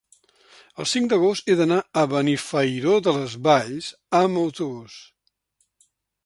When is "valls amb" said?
3.49-4.41